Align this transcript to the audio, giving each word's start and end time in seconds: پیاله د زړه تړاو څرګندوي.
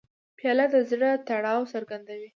پیاله 0.37 0.65
د 0.73 0.75
زړه 0.89 1.09
تړاو 1.27 1.69
څرګندوي. 1.73 2.29